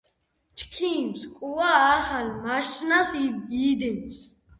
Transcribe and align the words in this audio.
ჩქიმ 0.57 1.07
სკუა 1.21 1.71
ახალ 1.97 2.27
მაშნას 2.43 3.09
იიდენს 3.23 4.17